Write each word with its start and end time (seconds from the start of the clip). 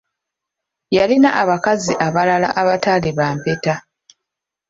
Yalina 0.95 1.29
abakazi 1.41 1.93
abalala 2.07 2.47
abataali 2.61 3.09
ba 3.17 3.27
mpeta! 3.37 3.75